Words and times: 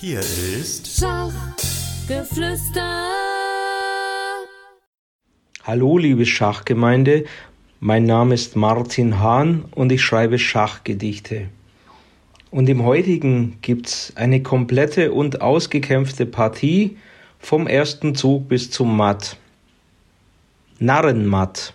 Hier 0.00 0.20
ist 0.20 1.00
Schachgeflüster. 1.00 3.10
Hallo, 5.64 5.98
liebe 5.98 6.24
Schachgemeinde. 6.24 7.24
Mein 7.80 8.04
Name 8.04 8.34
ist 8.34 8.54
Martin 8.54 9.18
Hahn 9.18 9.64
und 9.72 9.90
ich 9.90 10.02
schreibe 10.02 10.38
Schachgedichte. 10.38 11.48
Und 12.52 12.68
im 12.68 12.84
heutigen 12.84 13.58
gibt's 13.60 14.12
eine 14.14 14.40
komplette 14.40 15.10
und 15.10 15.40
ausgekämpfte 15.40 16.26
Partie 16.26 16.96
vom 17.40 17.66
ersten 17.66 18.14
Zug 18.14 18.48
bis 18.48 18.70
zum 18.70 18.96
Matt. 18.96 19.36
Narrenmatt. 20.78 21.74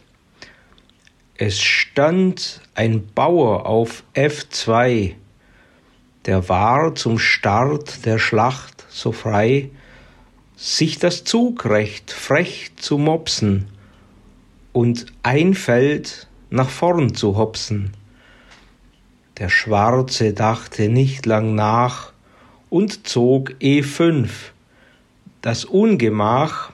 Es 1.35 1.59
stand 1.59 2.61
ein 2.73 3.05
Bauer 3.05 3.65
auf 3.65 4.05
F2, 4.15 5.15
der 6.25 6.47
war 6.49 6.95
zum 6.95 7.19
Start 7.19 8.05
der 8.05 8.17
Schlacht 8.17 8.85
so 8.89 9.11
frei, 9.11 9.69
sich 10.55 10.99
das 10.99 11.23
Zugrecht 11.23 12.11
frech 12.11 12.71
zu 12.77 12.97
mopsen 12.97 13.67
und 14.71 15.07
ein 15.23 15.53
Feld 15.53 16.27
nach 16.49 16.69
vorn 16.69 17.15
zu 17.15 17.37
hopsen. 17.37 17.91
Der 19.37 19.49
Schwarze 19.49 20.33
dachte 20.33 20.89
nicht 20.89 21.25
lang 21.25 21.55
nach 21.55 22.13
und 22.69 23.07
zog 23.07 23.51
E5. 23.59 24.29
Das 25.41 25.65
Ungemach 25.65 26.71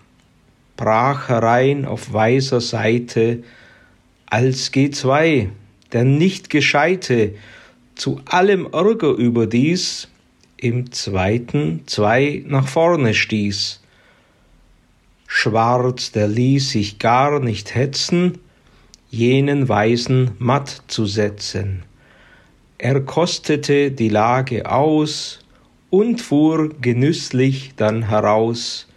brach 0.78 1.30
herein 1.30 1.86
auf 1.86 2.14
weißer 2.14 2.62
Seite 2.62 3.44
als 4.28 4.72
G2, 4.72 5.50
der 5.92 6.04
nicht 6.04 6.50
gescheite, 6.50 7.34
zu 8.00 8.22
allem 8.26 8.66
Ärger 8.72 9.10
überdies 9.10 10.08
im 10.56 10.92
zweiten 10.94 11.84
zwei 11.86 12.44
nach 12.48 12.68
vorne 12.68 13.14
stieß. 13.14 13.82
Schwarz, 15.28 16.12
der 16.14 16.30
ließ 16.30 16.72
sich 16.72 16.98
gar 16.98 17.40
nicht 17.42 17.76
hetzen, 17.76 18.38
jenen 19.12 19.68
Weisen 19.68 20.32
matt 20.40 20.84
zu 20.88 21.06
setzen. 21.06 21.84
Er 22.78 23.02
kostete 23.02 23.92
die 23.92 24.10
Lage 24.10 24.72
aus 24.72 25.40
und 25.90 26.22
fuhr 26.22 26.70
genüsslich 26.80 27.74
dann 27.76 28.08
heraus, 28.08 28.88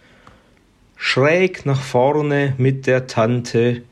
schräg 0.95 1.65
nach 1.65 1.81
vorne 1.81 2.53
mit 2.57 2.87
der 2.87 3.07
Tante, 3.07 3.83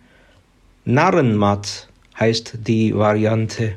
Narrenmatt 0.85 1.89
heißt 2.17 2.59
die 2.65 2.95
Variante. 2.95 3.75